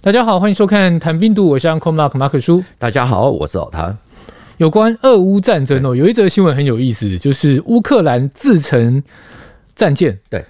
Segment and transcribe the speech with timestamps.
[0.00, 2.62] 大家好，欢迎收看《谭兵读武》，我是 Uncle Mark 马可叔。
[2.78, 3.98] 大家好，我是老谭。
[4.58, 9.02] 有关俄乌战争哦，有一则新闻很有意思，就是乌克兰自成
[9.74, 10.44] 战舰，对，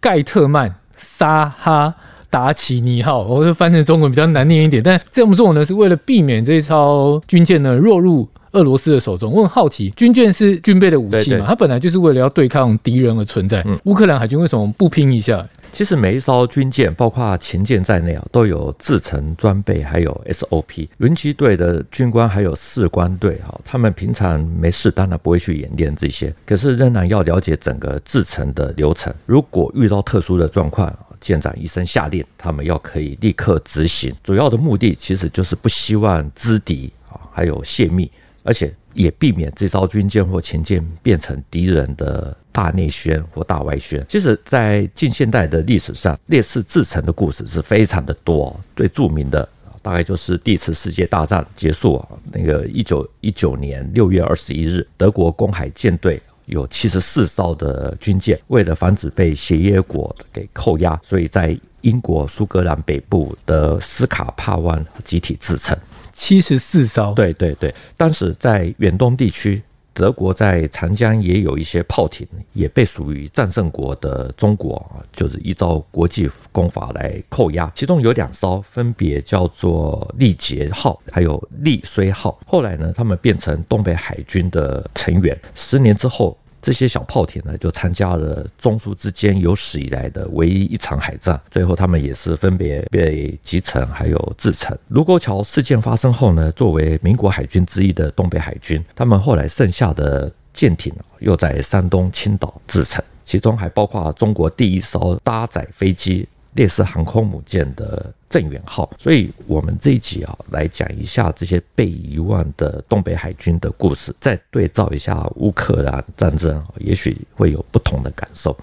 [0.00, 1.92] 盖特曼沙哈
[2.30, 9.32] 达奇尼号，我就翻成中文比较难念一点，但这么做呢，是为了避免这艘军舰呢落入俄罗斯的手中。
[9.32, 11.38] 我很好奇，军舰是军备的武器嘛？
[11.38, 13.64] 对对，它本来就是为了要对抗敌人而存在。
[13.66, 15.44] 嗯，乌克兰海军为什么不拼一下？
[15.72, 20.86] 其实每一艘军舰，包括前舰在内啊，都有制成装备，还有 SOP。
[20.98, 29.12] 轮机队的军官还有士官队哈，他们平常没事当然不会去演练这些，可是仍然要了解整个制成的流程。
[29.24, 34.14] 如果遇到特殊的状况，舰长一声下令，他们要可以立刻执行。
[34.22, 38.10] 主要的目的其实就是不希望知敌啊，还有泄密，
[38.42, 42.36] 而且也避免这艘军舰或前舰变成敌人的。
[42.54, 48.54] 大内宣或大外宣，其实，在近现代的历史上，类似制成的故事是非常的多。
[48.76, 49.48] 最著名的，
[49.80, 65.74] 大概就是第一次世界大战结束，那个一九一九年六月二十一日，德国公海舰队有七十四艘的军舰，为了防止被协约国给扣押，所以在英国苏格兰北部的斯卡帕湾集体制成。
[66.12, 69.62] 七十四艘，对对对，当时在远东地区。
[69.94, 77.70] 德国在长江也有一些炮艇，也被属于战胜国的中国啊，就是依照国际公法来扣押。
[77.74, 82.40] 其中有两艘分别叫做力捷号，还有利绥号。
[82.46, 85.38] 后来呢，他们变成东北海军的成员。
[85.54, 86.38] 十年之后。
[86.62, 91.38] 这些小炮艇呢，就参加了中苏之间有史以来的唯一一场海战。
[91.50, 94.78] 最后，他们也是分别被击沉，还有制沉。
[94.88, 106.28] 卢沟桥事件发生后呢，作为民国海军之一的东北海军，他们后来剩下的舰艇又在山东青岛制沉，其中还包括中国第一艘搭载飞机。
[106.54, 118.56] 烈士航空母舰的镇远号，所以我们这一集啊，来讲一下这些被遗忘的东北海军的故事，再对照一下乌克兰战争，也许会有不同的感受。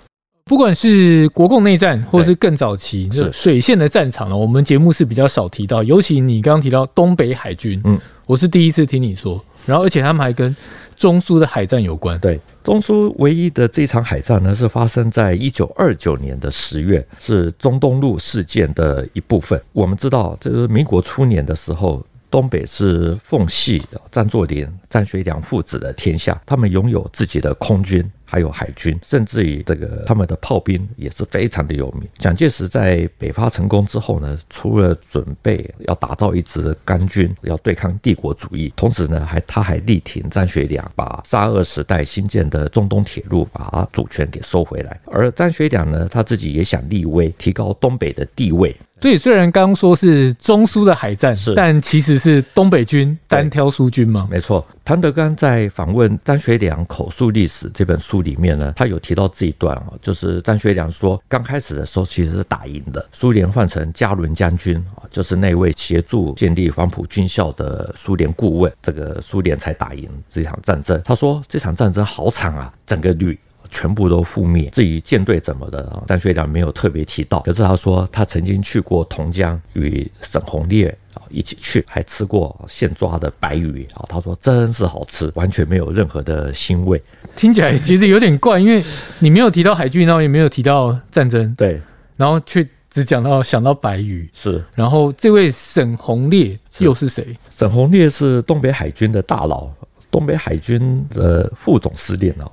[0.45, 5.83] 不管是国共内战，或是更早期是水线的战场呢，我们节目是比较少提到。
[5.83, 9.43] 尤其你刚刚提到东北海军，嗯，我是第一次听你说。
[9.67, 10.55] 然后，而且他们还跟
[10.95, 12.39] 中苏的海战有关，对。
[12.69, 19.59] 中苏唯一的这场海战呢，是发生在一九二九年的十月，是中东路事件的一部分。
[19.73, 23.81] 我们知道，这个民国初年的时候，东北是奉系
[24.11, 28.07] 张作霖、张学良父子的天下，他们拥有自己的空军。
[28.29, 32.07] 还有海军，甚至于这个他们的炮兵也是非常的有名。
[32.19, 44.99] 蒋介石在北伐成功之后呢，除了准备要打造一支钢军，要对抗帝国主义，同时呢，还他还力挺张学良，把沙俄时代新建的中东铁路把主权给收回来。
[45.07, 48.75] 而张学良呢，他自己也想立威，提高东北的地位。
[49.01, 54.27] 所以虽然刚刚说是中苏的海战，是，但其实是东北军单挑苏军嘛？
[54.29, 54.65] 没错。
[54.83, 70.99] 谭德刚在访问张学良口述历史这本书里面呢，他有提到这一段啊，就是张学良说，刚开始的时候其实是打赢的，苏联换成加伦将军啊，就是那位协助建立黄埔军校的苏联顾问，这个苏联才打赢这场战争。
[71.05, 73.37] 他说这场战争好惨啊，整个旅。
[73.69, 74.69] 全部都覆灭。
[74.71, 77.39] 至于舰队怎么的，张学良没有特别提到。
[77.41, 84.05] 可是他说他曾经去过同江，与沈鸿烈啊一起去，还吃过现抓的白鱼啊。
[84.09, 87.01] 他说真是好吃，完全没有任何的腥味。
[87.35, 88.83] 听起来其实有点怪，因为
[89.19, 91.79] 你没有提到海军，然后也没有提到战争，对，
[92.17, 94.63] 然后却只讲到想到白鱼是。
[94.73, 97.37] 然后这位沈鸿烈又是谁？
[97.51, 99.69] 沈鸿烈是东北海军的大佬，
[100.09, 102.49] 东北海军的副总司令啊。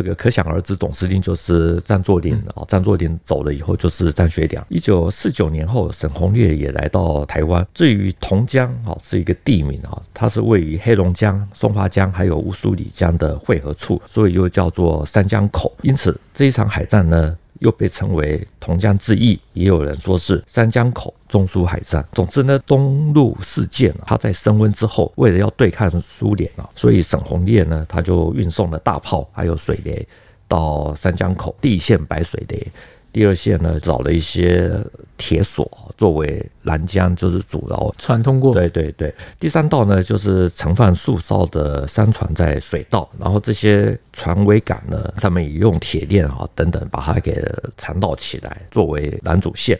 [0.00, 2.64] 这个可想而知，总司令就是张作霖啊。
[2.66, 4.64] 张作霖走了以后，就是张学良。
[4.70, 7.66] 一九四九年后，沈鸿烈也来到台湾。
[7.74, 15.70] 至于同江啊，是一个地名啊，它是位于黑龙江、松花江还有乌苏里江的汇合处，所以又叫做三江口。
[15.82, 22.06] 因此，这一场海战呢，又被称为同江之役，也有人说是三江口中苏海战。
[22.12, 30.06] 总之呢，东路事件啊，它在升温之后，为了要对抗苏联啊，所以沈鸿烈呢，他就运送了大炮还有水雷
[30.48, 31.54] 到三江口。
[31.60, 32.66] 第一线摆水雷，
[33.12, 34.72] 第二线呢，找了一些
[35.16, 38.52] 铁索作为拦江，就是阻挠船通过。
[38.52, 39.14] 对对对。
[39.38, 47.40] 第三道呢，就是盛放数艘的商船在水道，然后这些船桅杆呢，他们也用铁链啊等等把它给
[47.76, 49.78] 缠绕起来，作为拦阻线。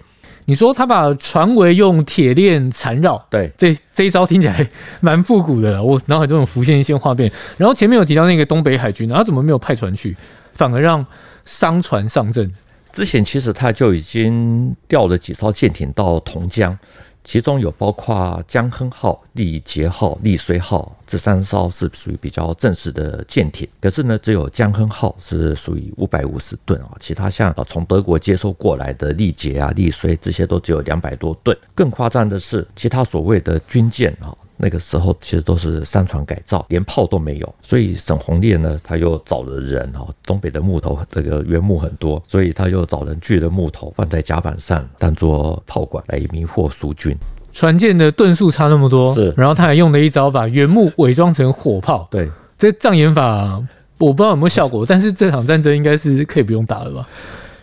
[0.50, 4.68] 你说他把船桅用铁链缠绕，对，这这一招听起来
[5.00, 5.80] 蛮复古的。
[5.80, 7.30] 我脑海中有浮现一些画面。
[7.56, 10.16] 然后前面有提到那个东北海军，然后怎么没有派船去，
[10.54, 11.06] 反而让
[11.44, 12.50] 商船上阵？
[12.92, 16.76] 之前其实他就已经调了几艘舰艇到同江，
[17.22, 23.68] 其中有包括江亨号、利捷号、利绥号这三艘是属于比较正式的舰艇。
[23.80, 31.56] 可是呢，只有江亨号是属于五百五十吨啊，其他像啊从德国接收过来的利捷啊、利绥这些都只有两百多吨。
[31.74, 34.34] 更夸张的是，其他所谓的军舰啊。
[34.62, 47.16] 那个时候其实都是三船改造，连炮都没有，所以沈鸿烈呢，他又找了人哦，东北的木头这个原木很多，所以他又找人锯了木头放在甲板上，当做炮管来迷惑苏军。
[47.52, 52.06] 船舰的吨数差那么多，是，然后他还用了一招把原木伪装成火炮。
[52.10, 53.60] 对，这障眼法
[53.98, 57.08] 我不知道有没有效果，但是这场战争应该是可以不用打了吧？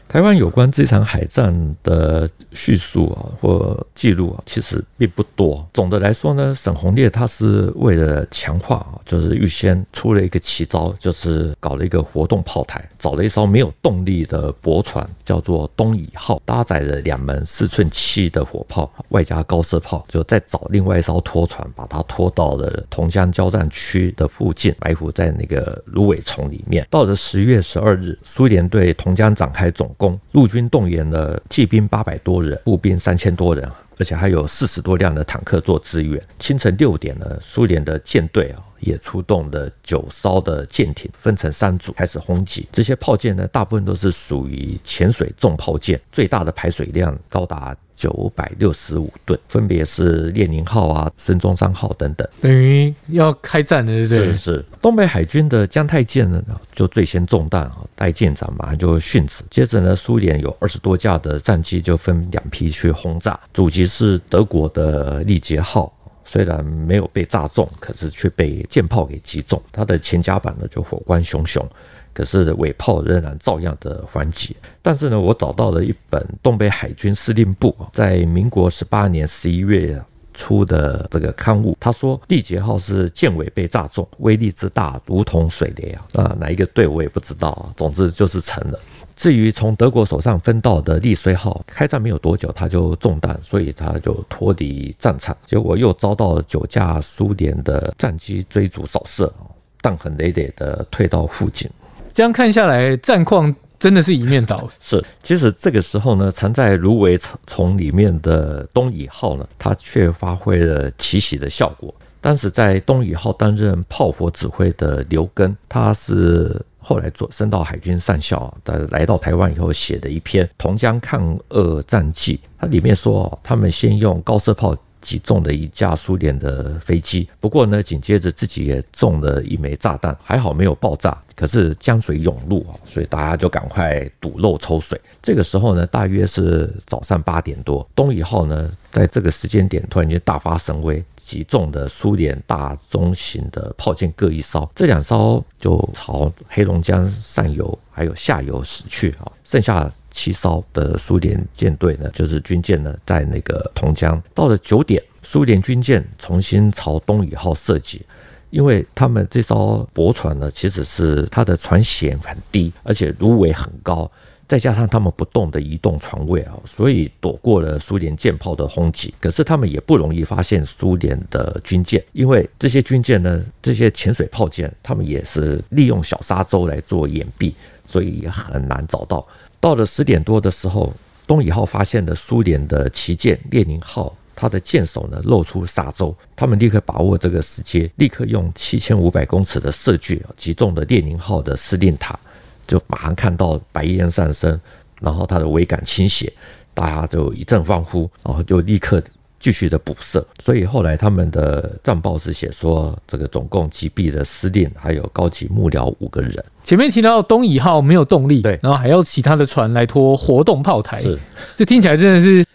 [0.09, 5.67] 台湾有关这场海战的叙述啊，或记录啊，其实并不多。
[5.73, 26.87] 总的来说呢，沈鸿烈他是为了强化啊，就是预先出了一个奇招，就是搞了一个活动炮台，找了一艘没有动力的驳船，叫做东乙号，搭载了两门四寸七的火炮，外加高射炮，就再找另外一艘拖船，把它拖到了同江交战区的附近，埋伏在那个芦苇丛里面。
[26.89, 36.21] 到了十月十二日，苏联对同江展开总攻，陆军动员了骑兵八百多人，步兵三千多人，而且还有四十多辆的坦克做支援。
[36.39, 42.67] 清晨六点呢，苏联的舰队啊也出动了九艘的舰艇，分成三组开始轰击。
[42.71, 47.75] 这些炮舰呢，大部分都是属于潜水重炮舰，最大的排水量高达。
[47.97, 54.31] 九百六十五吨，分别是列宁号啊、孙中山号等等，等于要开战了，对不对？
[54.33, 54.65] 是是。
[54.79, 56.39] 东北海军的江太舰呢，
[56.75, 59.43] 就最先中弹啊，代舰长马上就殉职。
[59.49, 65.91] 接着呢，苏联有二十多架的战机就分两批去轰炸，主机是德国的力捷号，
[66.27, 71.67] 虽然没有被炸中，可是却被舰炮给击中，它的前甲板呢就火光熊熊。
[72.13, 80.01] 可是尾炮仍然照样的还击，但是呢，我找到了一本东北海军司令部在民国十八年十一月
[80.33, 86.07] 出的这个刊物，他说力捷号是舰尾被炸中，威力之大如同水雷啊！
[86.13, 88.79] 啊，哪一个队我也不知道啊，总之就是成了。
[89.17, 99.33] 至于从德国手上分到的利虽号，开战没有多久他就中弹，所以他就脱离战场，结果又遭到九架苏联的战机追逐扫射，
[99.81, 101.67] 弹痕累累的退到附近。
[102.13, 104.69] 这样看下来，战况真的是一面倒。
[104.79, 111.91] 是，其实这个时候呢，藏在芦苇丛里面的东乙号呢，它却发挥了奇袭的效果。
[112.21, 124.73] 当时在东乙号担任炮火指挥的刘根，他是后来做升到海军上校，他来到台湾以后写的一篇《同江抗俄战记》，它里面说，他们先用高射炮。
[125.01, 131.17] 击中了一架苏联的飞机，不过呢，紧接着自己也中了一枚炸弹，还好没有爆炸。
[131.35, 134.99] 可是江水涌入啊，所以大家就赶快堵漏抽水。
[135.21, 149.91] 这个时候呢，大约是早上八点多，东夷号呢，在这个时间点突然间大发神威，击中的苏联大中型的炮舰各一艘，这两艘就朝黑龙江上游还有下游驶去啊，剩下。
[150.17, 154.19] 七艘的苏联舰队呢，就是军舰呢，在那个同江。
[154.33, 158.01] 到了九点，苏联军舰重新朝东夷号射击，
[158.49, 164.11] 因为他们这艘驳船呢，其实是它的船舷很低，而且芦苇很高，
[164.47, 169.13] 再加上他们不动的移动船位啊，所以躲过了苏联舰炮的轰击。
[169.21, 177.53] 可是他们也不容易发现苏联的军舰，因为这些军舰呢，这些潜水炮舰，他们也是利用小沙洲来做掩蔽，
[177.87, 179.23] 所以也很难找到。
[179.59, 180.93] 到了十点多的时候，
[181.25, 192.17] 东乙号发现了苏联的旗舰列宁号，它的舰首呢露出沙洲，他们立刻把握这个时机，立刻用七千五百公尺的射距击中了列宁号的司令塔，
[192.65, 194.59] 就马上看到白烟上升，
[195.01, 196.31] 然后它的桅杆倾斜，
[196.73, 199.03] 大家就一阵欢呼，然后就立刻。
[199.39, 206.43] 继续的补射，所以后来他们的战报是写说，这个总共击毙了司令还有高级幕僚五个人。
[206.63, 211.19] 前面提到东乙号没有动力，对，然后还要其他的船来拖活动炮台，是，
[211.55, 212.45] 这听起来真的是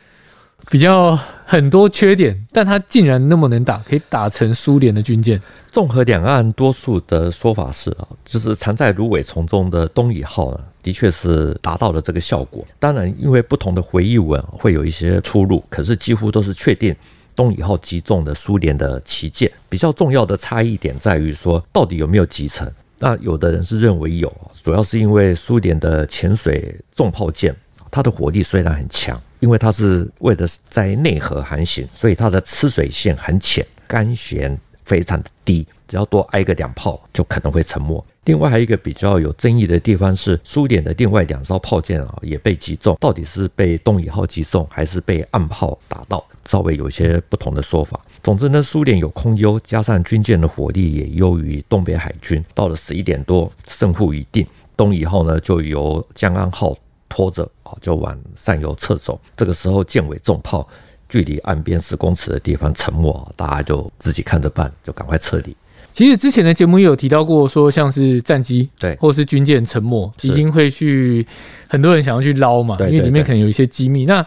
[0.71, 1.19] 比较
[1.53, 5.39] 很多缺点，但他竟然那么能打，可以打成苏联的军舰。
[5.71, 12.65] 综合两岸多数的说法是啊，就是藏在芦苇丛中的东夷号呢，的确是达到了这个效果。
[12.79, 16.97] 当然，因为不同的回忆文会有一些出入，可是几乎都是确定
[17.37, 19.53] 东夷号击中的苏联的旗舰。
[19.69, 22.67] 比较重要的差异点在于说，到底有没有击沉？
[22.99, 27.55] 那有的人是认为有，主要是因为苏联的潜水重炮舰，
[27.93, 34.57] 它的火力虽然很强，因为它是为了在内河航行，所以它的吃水线很浅，干舷
[34.87, 38.03] 非常的低，只要多挨个两炮就可能会沉没。
[38.25, 48.01] 另外还有一个比较有争议的地方是，苏联的另外两艘炮舰啊也被击中，到底是被东引号击中还是被岸炮打到，稍微有些不同的说法。
[48.23, 52.43] 总之呢，苏联有空优，加上军舰的火力也优于东北海军。
[52.55, 54.47] 到了十一点多，胜负已定，
[54.77, 56.75] 东引号呢就由江安号
[57.13, 59.21] 拖着啊，就往上游撤走。
[59.37, 60.67] 这个时候，舰尾重炮
[61.11, 65.55] 距离岸边十公尺的地方沉没，大家就自己看着办，就赶快撤离。
[65.93, 71.27] 其实之前的节目也有提到过，说像是战机对，或是军舰沉没，一定会去
[71.69, 74.07] 很多人想要去捞嘛，因为里面可能有一些机密。
[74.07, 74.25] 那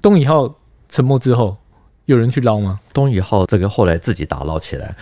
[0.00, 0.50] 东引号
[0.88, 1.54] 沉没之后，
[2.06, 2.80] 有人去捞吗？
[2.94, 4.96] 东引号这个后来自己打捞起来。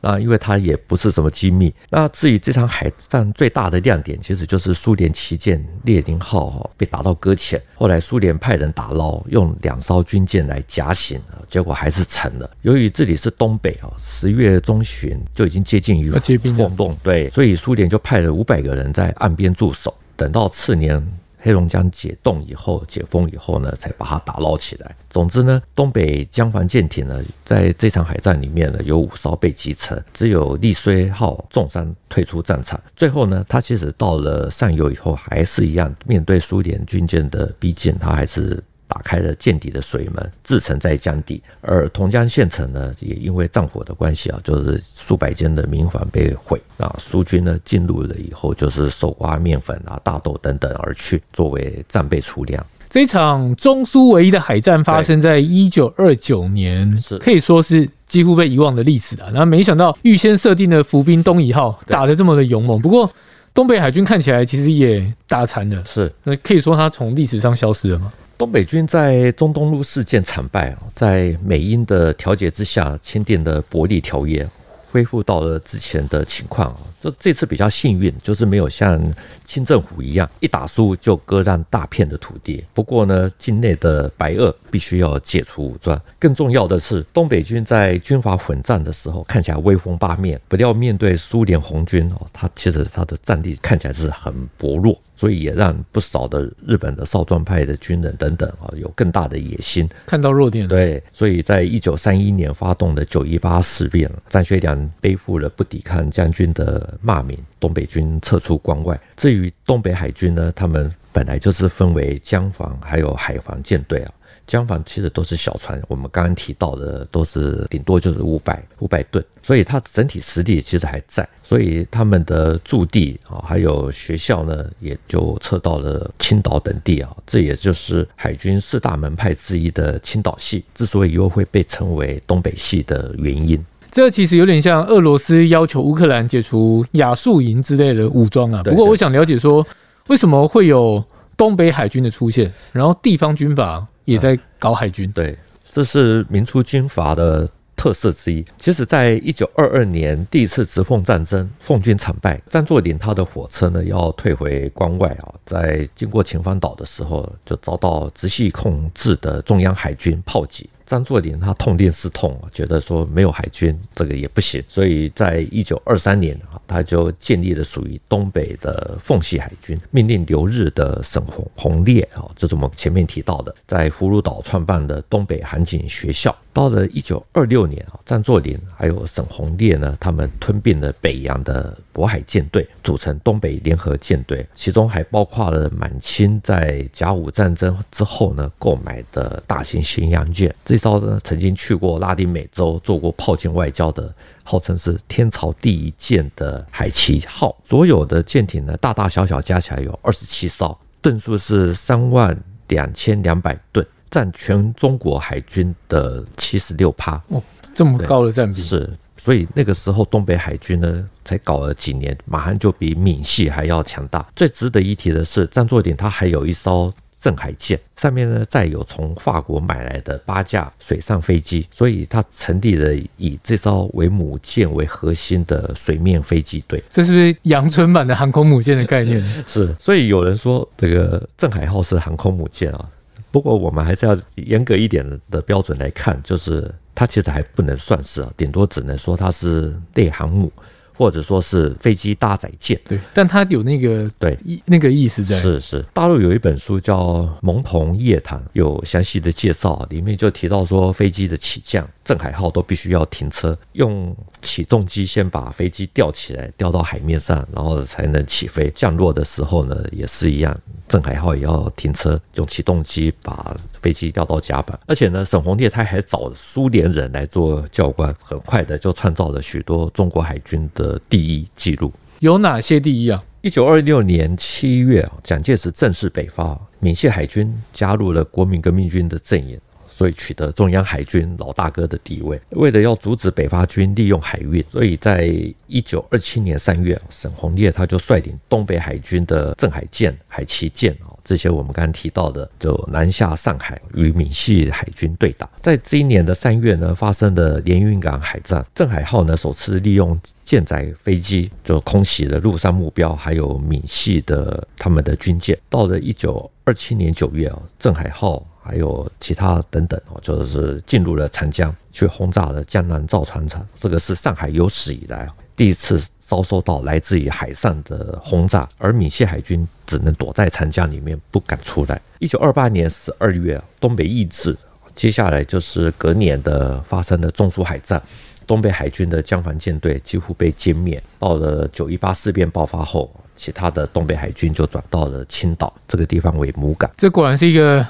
[0.00, 1.72] 啊，因为它也不是什么机密。
[1.90, 7.60] 那至于这场海战最大的亮点，其实就是苏联旗舰列宁号被打到搁浅。
[7.74, 12.50] 后来苏联派人打捞，用两艘军舰来夹醒，结果还是沉了。
[12.62, 21.06] 由于这里是东北啊，十月中旬就已经接近于封冻，对，所以苏联就派了五百个人在岸边驻守，等到次年。
[21.40, 24.94] 黑龙江解冻以后，解封以后呢，才把它打捞起来。
[25.08, 32.80] 总之呢，东北江防舰艇呢，在这场海战里面呢，有五艘被击沉，只有利虽号重伤退出战场。
[32.94, 38.62] 最后呢，它其实到了上游以后，还是一样面对苏联军舰的逼近，它还是。
[38.90, 41.40] 打开了见底的水门，自沉在江底。
[41.60, 46.60] 而同江县城呢，也因为战火的关系啊，就是数百间的民房被毁。
[46.76, 52.66] 啊，苏军呢进入了以后，就是搜刮面粉啊、大豆等等而去，作为战备储粮。
[52.88, 59.26] 这场中苏唯一的海战发生在一九二九年，是可以说是几乎被遗忘的历史了。
[59.30, 63.08] 然后没想到预先设定的伏兵东夷号打得这么的勇猛，不过
[63.54, 65.84] 东北海军看起来其实也打残了。
[65.84, 68.12] 是，那可以说它从历史上消失了吗？
[68.40, 74.48] 东北军在中东路事件惨败，在美英的调解之下签订的伯利条约，
[74.90, 76.74] 恢复到了之前的情况。
[77.00, 79.00] 这这次比较幸运，就是没有像
[79.44, 82.64] 清政府一样一打输就割让大片的土地。
[82.74, 86.00] 不过呢，境内的白俄必须要解除武装。
[86.18, 95.00] 更重要的是，东北军在军阀混战的时候看起来威风八面，不料面对苏联红军哦，他其实他的战力看起来是很薄弱。
[95.16, 100.66] 所以也让不少的日本的少壮派的军人等等啊，有更大的野心，看到弱点。
[100.66, 108.98] 对，所以在一九三一年发动的九一八事变，张学良背负了不抵抗将军的骂名，东北军撤出关外。
[109.16, 114.12] 至于东北海军呢，他们本来就是分为江防还有海防舰队啊。
[114.46, 127.16] 江防其实都是小船，我们刚刚提到的都是顶多就是五百五百吨，所以它整体实力其实还在，所以他们的驻地啊，还有学校呢，也就撤到了青岛等地啊。
[127.28, 133.64] 这也就是海军四大门派之一的青岛系，之所以又会被称为东北系的原因。
[133.90, 138.62] 这其实有点像俄罗斯要求乌克兰解除亚速营之类的武装啊。
[138.62, 139.66] 不过我想了解说，
[140.06, 141.02] 为什么会有
[141.36, 145.38] 东北海军的出现，然后地方军阀也在搞海军，嗯，对，
[145.70, 148.44] 这是民初军阀的特色之一。
[148.58, 160.68] 其实，在一九二二年第一次直奉战争，奉军惨败，张作霖他的火车呢要退回关外啊，在经过秦皇岛的时候，就遭到直系控制的中央海军炮击。
[160.90, 171.22] 张作霖他痛定思痛，觉得说没有海军这个也不行，所以在一九二三年啊，他就建立了属于东北的奉系海军，命令留日的沈
[171.54, 176.36] 鸿烈啊，这是我们前面提到的，在葫芦岛创办的东北海警学校。
[176.52, 190.52] 到了一九二六年啊，张作霖还有沈鸿烈呢，他们吞并了北洋的渤海舰队，组成东北联合舰队，其中还包括了满清在甲午战争之后呢购买的大型巡洋舰。
[190.64, 197.56] 这艘呢曾经去过拉丁美洲做过炮舰外交的，号称是天朝第一舰的海奇号。
[197.64, 203.86] 所有的舰艇呢，大大小小加起来有二十七艘，吨数是三万两千两百吨。
[204.10, 207.42] 占全中国海军的七十六趴哦，
[207.74, 214.26] 这么高的占比是，所以那个时候东北海军呢，才搞了几年，马上就比闽系还要强大。
[214.34, 226.82] 最值得一提的是，张作霖他还有一艘镇海舰，上面呢载有从法国买来的八架水上飞机，所以他成立了以这艘为母舰为核心的水面飞机队。
[226.90, 229.22] 这是不是阳春版的航空母舰的概念？
[229.46, 232.88] 是，所以有人说这个镇海号是航空母舰啊。
[233.30, 240.52] 不过我们还是要严格一点的标准来看，就是它其实还不能算是啊，顶多只能说它是类航母，
[240.96, 242.78] 或者说是飞机搭载舰。
[242.86, 245.38] 对，但它有那个对意那个意思在。
[245.38, 246.98] 是是，大陆有一本书叫
[247.40, 258.70] 《蒙童夜谈》，有详细的介绍，里面就提到说，飞机的起降，镇海号都必须要停车，用起重机先把飞机吊起来，吊到海面上，然后才能起飞。
[258.74, 260.54] 降落的时候呢，也是一样，
[260.90, 264.76] 镇海号也要停车，用起动机把飞机吊到甲板。
[264.88, 271.92] 而且呢，沈鸿烈他还找苏联人来做教官，很快的就创造了许多中国海军的第一记录。
[272.18, 273.22] 有哪些第一啊？
[273.40, 279.58] 一九二六年七月，蒋介石正式北伐，闽系海军加入了国民革命军的阵营。
[280.00, 282.40] 所以取得中央海军老大哥的地位。
[282.52, 285.30] 为了要阻止北伐军利用海运，所以在
[285.66, 295.46] 一九二七年三月，沈鸿烈他就率领东北海军的镇海舰、海旗舰啊，这些我们刚刚提到的，就南下上海与闽系海军对打。
[295.60, 305.58] 在这年的三月呢，发生了连云港海战，镇海号呢首次利用舰载飞机就空袭了陆上目标，还有闽系的他们的军舰。
[305.68, 308.42] 到了一九二七年九月啊，镇海号。
[308.62, 313.66] 还有其他等等哦，就是进入了长江，去轰炸了江南造船厂。
[313.80, 322.00] 这个是上海有史以来第一次遭受到来自于海上的轰炸，而闽西海军只能躲在长江里面，不敢出来。
[322.18, 324.56] 一九二八年十二月，东北易帜，
[324.94, 328.02] 接下来就是隔年的发生的中苏海战，
[328.46, 331.02] 东北海军的江防舰队几乎被歼灭。
[331.18, 333.10] 到了九一八事变爆发后。
[333.40, 336.90] 其他的东北海军就转到了青岛这个地方为母港。
[336.94, 337.86] 这果然是一个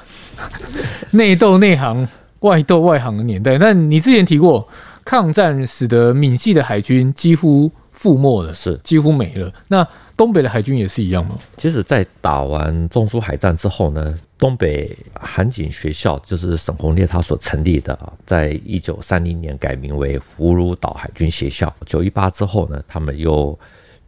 [1.11, 2.07] 内斗内行、
[2.39, 3.57] 外斗外行的年代。
[3.57, 4.65] 但你之前提过，
[5.03, 9.51] 抗战使得闽系的海军几乎覆没了，是几乎没了。
[9.67, 11.37] 那东北的海军也是一样吗？
[11.57, 21.75] 其实，在打完中苏海战之后呢，东北海警学校就是沈鸿烈他所成立的，在一九三零年改名为葫芦岛海军学校。
[21.85, 23.59] 九一八之后呢，他们又。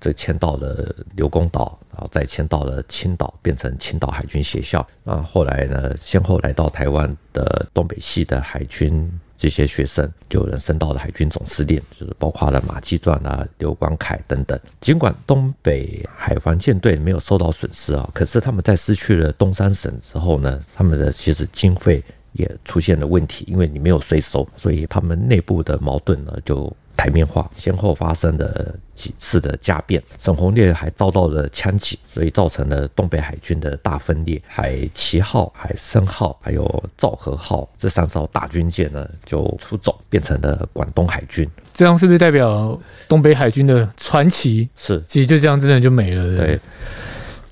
[0.03, 4.85] 这迁到了刘公岛，然后再迁到了青岛，变成青岛海军学校。
[5.01, 14.59] 那后来呢，先后来到台湾的东北系的海军这些学生，就有人升到了海军总司令，就是包括了马继传啊、刘光凯等等。
[14.81, 26.75] 尽管东北海防舰队没有受到损失啊，可是他们在失去了东三省之后呢，他们的其实经费也出现了问题，因为你没有税收，所以他们内部的矛盾呢就。
[26.95, 34.41] 台面化，先后发生了几次的家变，沈鸿烈还遭到了枪击，所以造成了东北海军的大分裂。
[34.47, 41.49] 海旗号、海参号还有昭和号这三艘大军舰呢，就出走，变成了广东海军。
[41.73, 44.69] 这样是不是代表东北海军的传奇？
[44.75, 46.23] 是，其实就这样，真的就没了。
[46.37, 46.59] 对，对，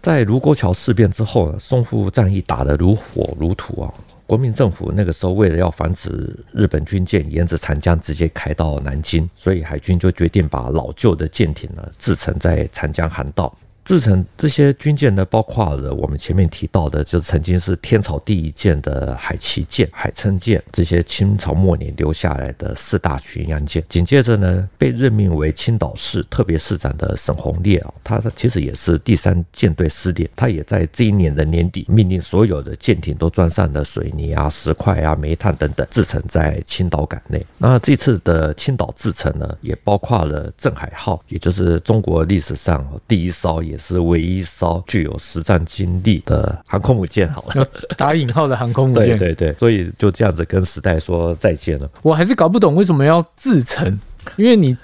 [0.02, 3.92] 在卢沟桥事变之后呢，淞沪战役打得如火如荼啊。
[4.32, 13.54] 国民政府那个时候，为了要防止日本军舰沿着长江直接开到南京，所以海军就决定把老旧的舰艇呢制成在长江航道。
[13.84, 23.84] 制成这些军舰呢，包括了我们前面提到的，就曾经是天朝第一舰的海旗舰、海参舰，这些清朝末年留下来的四大巡洋舰。
[23.90, 37.44] 紧接着呢，被任命为青岛市特别市长的沈鸿烈啊，他其实也是第三舰队司令，他也在这一年的年底命令所有的舰艇都装上了水泥啊、石块啊、煤炭等等，制成在青岛港内。
[37.58, 43.60] 那这次的青岛制成呢，也包括了镇海号，也就是中国历史上第一艘。
[43.72, 47.66] 也是唯一一艘具有实战经历的航空母舰，好了，
[47.98, 51.90] 打引号的航空母舰，对对对，所以就这样子跟时代说再见了。
[52.02, 53.98] 我还是搞不懂为什么要自沉，
[54.36, 54.78] 因为你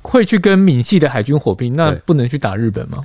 [0.00, 3.04] 会去跟闽系的海军火拼，那不能去打日本吗？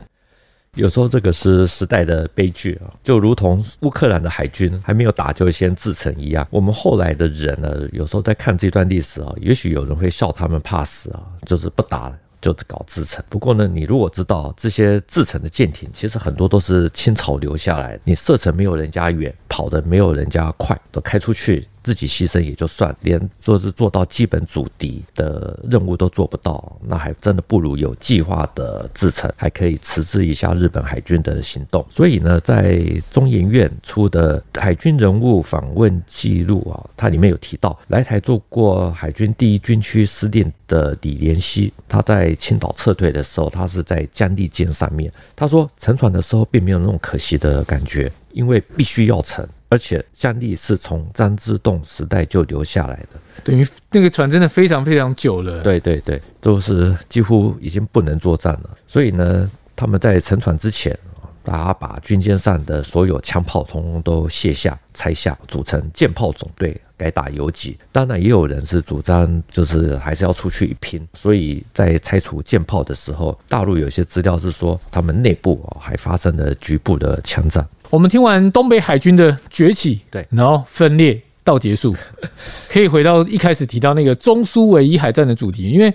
[0.76, 6.46] 有时候这个是时代的悲剧啊，就如同乌克兰的海军还没有打就先自沉一样。
[6.50, 12.18] 我们后来的人呢，有时候在看这段历史啊，也许有人会笑他们怕死啊，就是不打了。
[12.54, 13.24] 就搞自成。
[13.28, 21.68] 不过呢，你如果知道这些自成的舰艇，其实很多都是清朝留下来的，你射程没有人家远，跑的没有人家快，都开出去。
[21.86, 31.86] 自己牺牲也就算，连说是做到基本阻敌的任务都做不到，那还真的不如有计划的自成，还可以迟滞一下日本海军的行动。
[31.92, 49.48] 所以呢，在中研院出的海军人物访问记录啊，它里面有提到来台做过海军第一军区司令的李连熙，他在青岛撤退的时候，他是在江利舰上面，他说沉船的时候并没有那种可惜的感觉，因为必须要沉。
[49.68, 55.64] 而且战力是从张之洞时代就留下来的，等于那个船真的非常非常久了。
[55.64, 58.70] 对对对，就是几乎已经不能作战了。
[58.88, 60.98] 所以呢，他们在沉船之前，
[61.44, 67.78] 大家把军舰上的所有枪炮通通都卸下、拆下，组成舰炮总队，改打游击。
[67.92, 71.06] 当然，也有人是主张就是还是要出去一拼。
[71.14, 77.68] 所以在拆除舰炮的时候，大陆有些资料是说，他们内部啊还发生了局部的枪战。
[77.90, 81.96] 我们听完东北海军的崛起，对，然后分裂到结束，
[82.70, 85.94] 可以回到一开始提到那个中苏唯一海战的主题，因为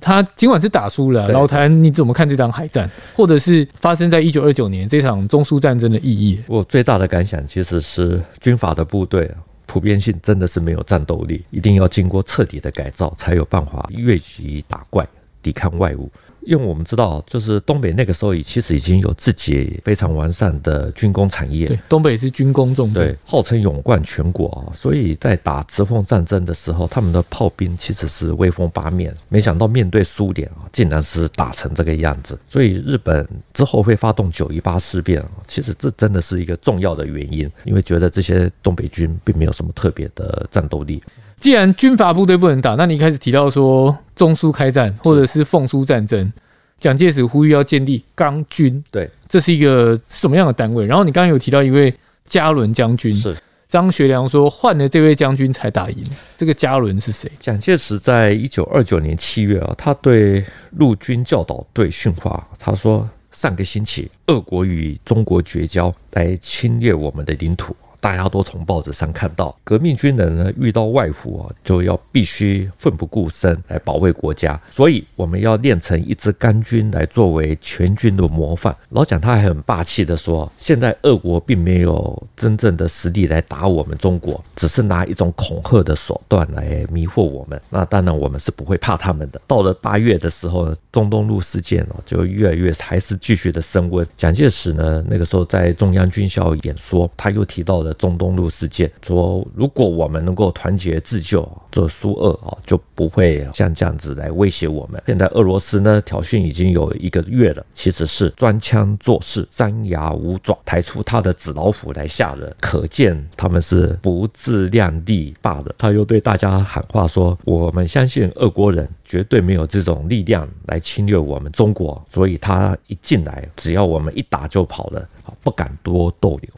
[0.00, 6.40] 他尽管是打输了，老谭你怎么看这场海战，或者是发生在一九二九年这场中苏战争的意义？
[6.46, 9.30] 我最大的感想其实是军阀的部队
[9.66, 15.06] 普遍性真的是没有战斗力，一定要经过彻底的改造，才有办法越级打怪，
[15.40, 16.10] 抵抗外物。
[16.42, 21.68] 因为我们知道，就是东北那个时候，其实已经有自己非常完善的军工产业。
[21.68, 24.72] 对，东北是军工重镇，对，号称勇冠全国啊。
[24.74, 29.14] 所以在打直奉战争的时候，他们的炮兵其实是威风八面。
[29.28, 32.38] 没想到面对苏联啊，竟然是打成这个样子。
[32.48, 41.02] 所以日本之后会发动九一八事变，其实这真的是一个重要的原因，因为觉得这些东北军并没有什么特别的战斗力。
[41.40, 46.30] 既然军阀部队不能打，那你一开始提到说中苏开战或者是奉苏战争，
[46.78, 50.84] 蒋介石呼吁要建立钢军，对，这是一个什么样的单位？
[50.84, 51.92] 然后你刚刚有提到一位
[52.26, 53.34] 嘉伦将军，是
[53.70, 56.04] 张学良说换了这位将军才打赢，
[56.36, 57.30] 这个嘉伦是谁？
[57.40, 67.74] 蒋介石在一九二九年七月啊，他对陆军教导队训话，他说上个星期俄国与中国绝交，来侵略我们的领土。
[68.00, 78.74] 大家都从报纸上看到，革命军人呢遇到外侮啊，就要必须奋不顾身来保卫国家，所以我们要练成一支干军来作为全军的模范。
[78.88, 87.60] 老蒋他还很霸气的说，现在俄国并没有真正的实力来打我们中国，只是拿一种恐吓的手段来迷惑我们。
[87.68, 89.38] 那当然我们是不会怕他们的。
[89.46, 94.06] 到了八月的时候，中东路事件哦就越来越还是继续的升温。
[94.16, 97.89] 蒋介石呢那个时候在中央军校演说，他又提到了。
[97.94, 105.02] 中东路事件说，如果我们能够团结自救，做苏俄啊，就不会像这样子来威胁我们。
[105.06, 115.74] 现在俄罗斯呢，挑衅已经有一个月了，其实是装腔作势、张牙舞爪，抬出他的纸老虎来吓人，可见他们是不自量力罢了。
[115.78, 125.08] 他又对大家喊话说：“我们相信俄国人绝对没有这种力量来侵略我们中国，所以他一进来，只要我们一打就跑了，
[125.42, 126.50] 不敢多逗留。”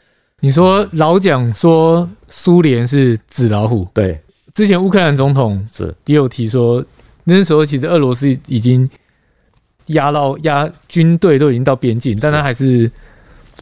[0.45, 4.21] 你说老蒋说苏联是纸老虎，对。
[4.53, 6.85] 之前乌克兰总统是也有提说，
[7.23, 8.91] 那时候其实俄罗斯已经
[9.87, 12.91] 压到压军队都已经到边境，但他还是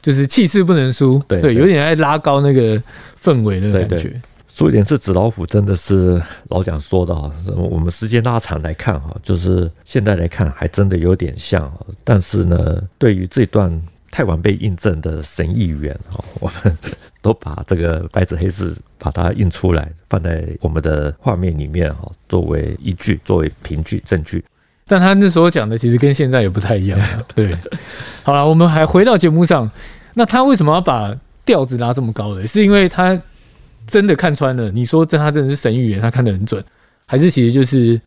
[0.00, 2.82] 就是气势不能输，对，对，有点在拉高那个
[3.22, 4.18] 氛围的感觉。
[4.48, 7.30] 苏联是纸老虎，真的是老蒋说的啊。
[7.54, 11.70] 我们时间拉长来看哈，就是现在来看还真的有点像，
[12.02, 13.70] 但是呢，对于这段。
[14.10, 16.76] 太晚被印证的神议员哦，我们
[17.22, 24.44] 都把这个白纸黑字把它印出来，放在我们的画面里面哈，作为依据，作为凭据、证据。
[24.86, 26.98] 但他那时候讲的其实跟现在也不太一样。
[27.34, 27.56] 对，
[28.24, 29.70] 好了，我们还回到节目上，
[30.14, 32.44] 那他为什么要把调子拉这么高的？
[32.48, 33.16] 是因为他
[33.86, 34.72] 真的看穿了？
[34.72, 36.64] 你说这他真的是神预言，他看得很准，
[37.06, 38.00] 还是其实就是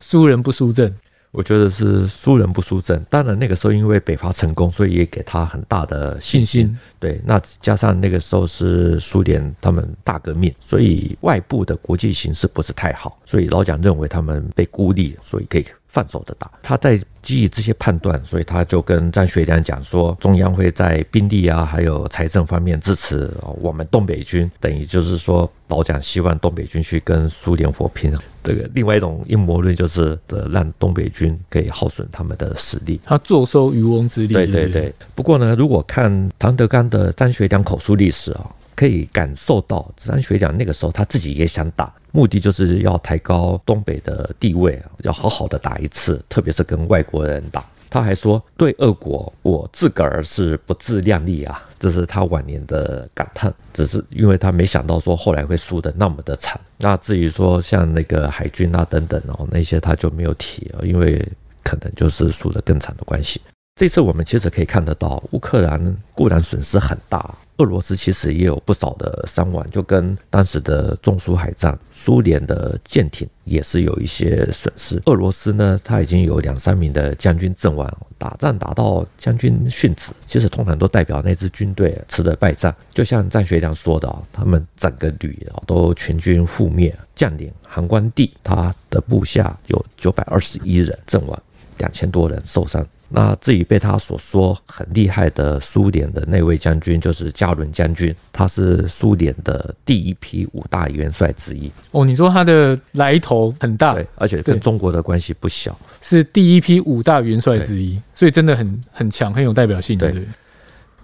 [0.00, 0.90] 输人不输阵？
[1.32, 6.62] 我觉得是输人不输阵，当然那个时候因为北伐成功，所以也给他很大的信心。
[6.62, 16.50] 信心对，那加上那个时候是苏联他们大革命，所以外部的国际形势不是太好，所以老蒋认为他们被孤立，所以可以放手的打。
[16.62, 28.12] 他在基于这些判断，所以他就跟张学良讲说，中央会在兵力啊还有财政方面支持我们东北军，等于就是说老蒋希望东北军去跟苏联火拼。
[28.42, 34.34] 这个另外一种阴谋论就是的，让东北军可以耗损他们的实力，他坐收渔翁之利。
[34.34, 34.92] 对对对。
[35.14, 47.64] 不过呢，如果看唐德刚的张学良口述历史啊，可以感受到张学良那个时候他自己也想打，目的就是要抬高东北的地位，要好好的打一次，特别是跟外国人打。
[47.90, 53.52] 他还说：“对俄国，我自个儿是不自量力啊。”这是他晚年的感叹。
[53.74, 56.58] 只是因为他没想到说后来会输得那么的惨。
[56.78, 61.22] 那至于说像那个海军啊等等哦，那些他就没有提啊，因为
[61.62, 63.42] 可能就是输得更惨的关系。
[63.76, 67.34] 这次我们其实可以看得到，乌克兰固然损失很大。
[67.62, 75.00] 俄罗斯其实也有不少的伤亡，就跟当时的中苏海战，苏联的舰艇也是有一些损失。
[75.06, 82.74] 俄罗斯呢，他已经有两三名的将军阵亡，打仗打到将军殉职，其实通常都代表那支军队吃了败仗。
[82.92, 91.42] 就像张学良说的啊，他们整个旅啊都全军覆灭，将领韩光第他的部下有九百二十一人阵亡，
[91.78, 92.84] 两千多人受伤。
[93.12, 101.70] 那至于被他所说很厉害的苏联的那位将军，就是加伦将军，他是苏联的第一批五大元帅之一。
[101.90, 109.98] 哦，你说他的来头很大，对，而且跟中国的关系不小，是第一批五大元帅之一，所以真的很很强，很有代表性。
[109.98, 110.10] 对。
[110.12, 110.26] 对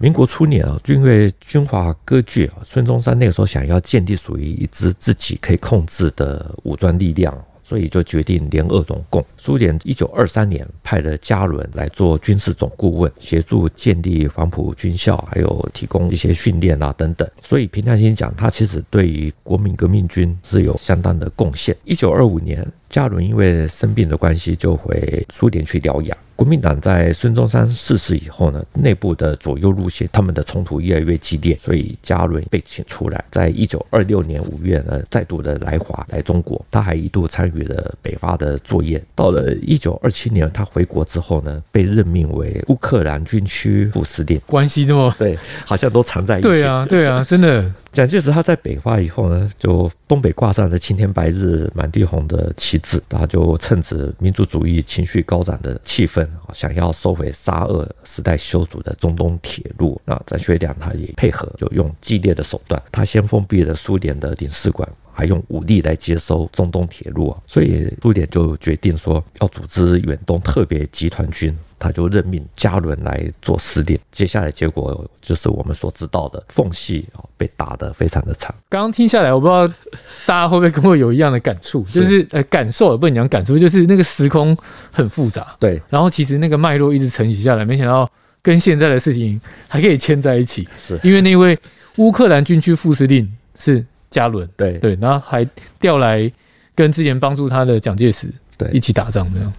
[0.01, 7.37] 民国初年啊，因为军阀割据啊，孙中山那个时候想要建立属于一支自己可以控制的武装力量。
[7.69, 9.23] 所以就决定联俄总共。
[9.37, 17.29] 苏联一九二三年派了加伦来做军事总顾问，协助建立黄埔军校，还有提供一些训练啊等等。
[17.43, 21.77] 所以平常心讲，他其实对于国民革命军是有相当的贡献。
[21.83, 22.65] 一九二五年。
[22.89, 26.17] 加伦因为生病的关系，就回苏联去疗养。
[26.35, 36.65] 国民党在孙中山逝世以后呢，内部的左右路线，他们的冲突越来越激烈，所以嘉伦被请出来，在一九二六年五月呢，再度的来华来中国。
[36.71, 39.03] 他还一度参与了北伐的作业。
[39.13, 44.39] 到了一九二七年，他回国之后呢，被任命为乌克兰军区副司令。
[44.45, 46.47] 关系这么对，好像都藏在一起。
[46.47, 47.69] 对啊，对啊，真的。
[47.91, 59.99] 蒋介石他在北伐以后呢，就东北挂上了青天白日满地红的旗帜，他就趁着民族主义情绪高涨的气氛，想要收回沙俄时代修筑的中东铁路。
[60.05, 64.87] 那张学良他也配合，就用激烈的手段，他先封闭了苏联的领事馆。
[65.19, 73.99] 还用武力来接收中东铁路啊，所以苏联就决定说要组织远东特别集团军，他就任命加伦来做司令。
[74.13, 78.55] 接下来结果就是我们所知道的缝隙啊，被打得非常的惨。
[78.69, 79.67] 刚刚听下来，我不知道
[80.25, 84.57] 大家会不会跟我有一样的感触，就是呃感受，不能讲感触，就是那个时空
[84.89, 85.53] 很复杂。
[85.59, 88.09] 对，然后其实那个脉络一直承袭下来，没想到
[88.41, 90.65] 跟现在的事情还可以牵在一起。
[90.81, 91.59] 是因为那位
[91.97, 93.85] 乌克兰军区副司令是。
[94.09, 95.47] 加伦对对，然后还
[95.79, 96.31] 调来
[96.75, 99.53] 跟之前帮助他的蒋介石对一起打仗，这样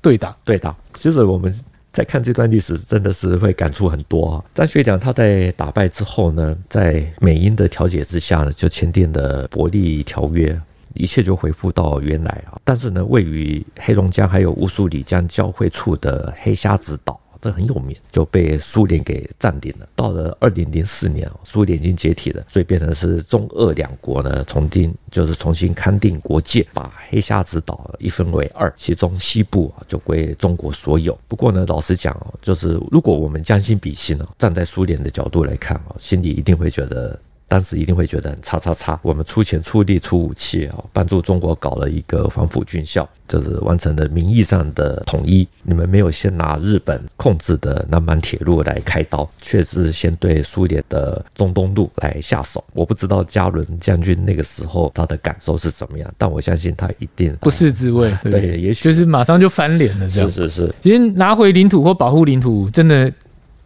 [0.00, 0.74] 对打对打。
[0.94, 1.54] 其实我们
[1.92, 4.44] 在看这段历史，真的是会感触很多啊。
[4.54, 10.58] 张学良他在打败之后呢，在美英的调解之下呢，就签订了伯利条约，
[10.94, 12.58] 一切就恢复到原来啊。
[12.64, 17.20] 但是呢，位于黑龙江还有乌苏里江交汇处的黑瞎子岛。
[17.40, 19.88] 这很有名，就被苏联给占领了。
[19.96, 31.18] 到了二零零四年，苏联已经解体了，所以变成是中俄两国呢重定，就是重新勘定国界，把黑瞎子岛一分为二，其中西部就归中国所有。
[31.28, 37.18] 不过呢，老实讲，就是如果我们将心比心，站在苏联的角度来看啊，心里一定会觉得。
[37.50, 45.44] 当时一定会觉得很叉叉叉，我们出钱出力出武器啊，帮助中国搞了一个黄埔军校，就是完成了名义上的统一。
[45.64, 52.62] 你们没有先拿日本控制的南满铁路来开刀，却是先对苏联的中东路来下手。
[52.72, 58.16] 我不知道加伦将军那个时候他的感受是怎么样，但我相信他一定 不是滋味。
[58.22, 60.08] 对，对，也许就是马上就翻脸了。
[60.08, 63.12] 这样是是是，其实拿回领土或保护领土，真的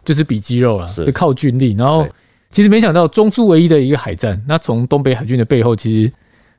[0.03, 2.07] 就是比肌肉了，是靠军力，然后。
[2.55, 6.09] 其实没想到中苏唯一的一个海战，那从东北海军的背后，其实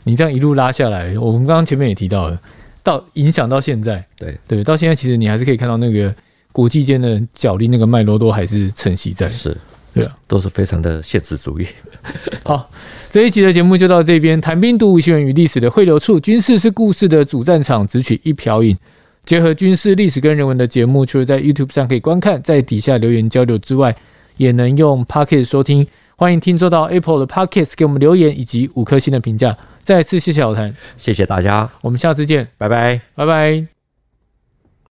[0.05, 2.39] 你这样一路拉下来，我们刚刚前面也提到了，
[2.83, 6.15] 到影响到现在，对对，到现在其实你还是可以看到那个
[6.53, 9.57] 国际间的角力，那个脉络都还是承袭在，是，
[9.95, 11.67] 对啊，都是非常的现实主义。
[12.45, 12.69] 好，
[13.11, 18.77] 这一集的节目就到这边，谈兵读武，新闻与历史的汇流处，军事是故事的主战场，只取一瓢饮，
[19.25, 23.97] 结合军事历史跟人文的节目，除了在 YouTube 上可以观看，在底下留言交流之外。
[24.37, 29.57] 也能用 Podcast 收听，欢迎听众到 Apple 的 Podcast 给我们留言以及五颗星的评价。
[29.83, 33.76] 再次谢谢老谭，谢谢大家，我们下次见，拜拜，拜拜。